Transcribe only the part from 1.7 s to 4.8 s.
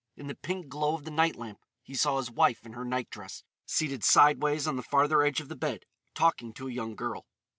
he saw his wife in her night dress, seated sideways on